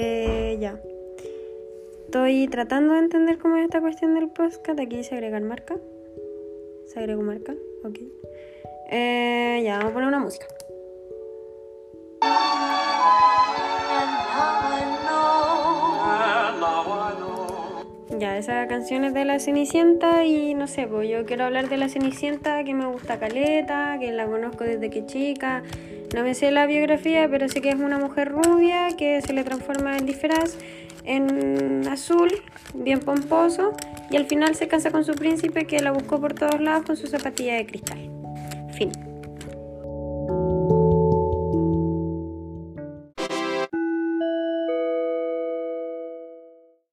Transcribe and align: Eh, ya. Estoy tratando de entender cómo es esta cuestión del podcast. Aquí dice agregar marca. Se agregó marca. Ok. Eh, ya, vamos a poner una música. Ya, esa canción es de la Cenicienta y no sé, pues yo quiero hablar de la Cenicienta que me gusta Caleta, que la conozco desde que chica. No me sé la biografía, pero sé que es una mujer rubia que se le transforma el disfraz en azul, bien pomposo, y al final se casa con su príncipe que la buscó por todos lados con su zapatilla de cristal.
Eh, 0.00 0.56
ya. 0.60 0.80
Estoy 2.04 2.46
tratando 2.46 2.94
de 2.94 3.00
entender 3.00 3.38
cómo 3.38 3.56
es 3.56 3.64
esta 3.64 3.80
cuestión 3.80 4.14
del 4.14 4.30
podcast. 4.30 4.78
Aquí 4.78 4.96
dice 4.96 5.16
agregar 5.16 5.42
marca. 5.42 5.76
Se 6.86 7.00
agregó 7.00 7.22
marca. 7.22 7.54
Ok. 7.82 7.98
Eh, 8.90 9.60
ya, 9.64 9.78
vamos 9.78 9.90
a 9.90 9.94
poner 9.94 10.08
una 10.08 10.20
música. 10.20 10.46
Ya, 18.18 18.36
esa 18.36 18.66
canción 18.66 19.04
es 19.04 19.14
de 19.14 19.24
la 19.24 19.38
Cenicienta 19.38 20.24
y 20.24 20.52
no 20.54 20.66
sé, 20.66 20.88
pues 20.88 21.08
yo 21.08 21.24
quiero 21.24 21.44
hablar 21.44 21.68
de 21.68 21.76
la 21.76 21.88
Cenicienta 21.88 22.64
que 22.64 22.74
me 22.74 22.84
gusta 22.86 23.20
Caleta, 23.20 23.96
que 24.00 24.10
la 24.10 24.26
conozco 24.26 24.64
desde 24.64 24.90
que 24.90 25.06
chica. 25.06 25.62
No 26.12 26.24
me 26.24 26.34
sé 26.34 26.50
la 26.50 26.66
biografía, 26.66 27.28
pero 27.30 27.48
sé 27.48 27.60
que 27.60 27.68
es 27.68 27.76
una 27.76 27.98
mujer 27.98 28.32
rubia 28.32 28.88
que 28.96 29.22
se 29.22 29.32
le 29.32 29.44
transforma 29.44 29.96
el 29.96 30.04
disfraz 30.04 30.58
en 31.04 31.86
azul, 31.86 32.30
bien 32.74 32.98
pomposo, 32.98 33.76
y 34.10 34.16
al 34.16 34.26
final 34.26 34.56
se 34.56 34.66
casa 34.66 34.90
con 34.90 35.04
su 35.04 35.12
príncipe 35.12 35.66
que 35.66 35.78
la 35.78 35.92
buscó 35.92 36.20
por 36.20 36.34
todos 36.34 36.60
lados 36.60 36.86
con 36.86 36.96
su 36.96 37.06
zapatilla 37.06 37.54
de 37.54 37.66
cristal. 37.66 38.17